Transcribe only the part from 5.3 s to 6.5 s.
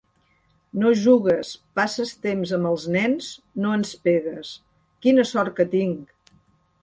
sort que tinc!